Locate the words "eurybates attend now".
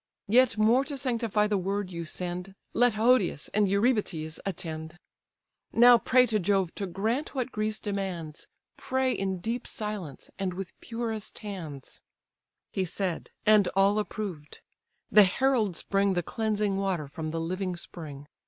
3.69-5.99